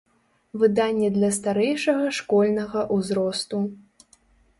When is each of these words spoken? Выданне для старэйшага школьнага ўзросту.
Выданне 0.61 1.09
для 1.17 1.29
старэйшага 1.37 2.07
школьнага 2.19 2.81
ўзросту. 2.95 3.61